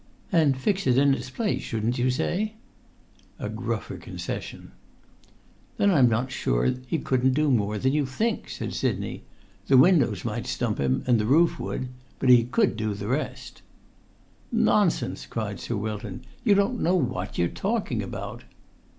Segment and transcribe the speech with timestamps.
[0.31, 2.53] "And fix it in its place, shouldn't you say?"
[3.37, 4.71] A gruffer concession.
[5.77, 9.21] "Then I'm not sure that he couldn't do more than you think," said Sidney.
[9.67, 13.61] "The windows might stump him, and the roof would; but he could do the rest."
[14.51, 16.25] "Nonsense!" cried Sir Wilton.
[16.43, 18.43] "You don't know what you're talking about."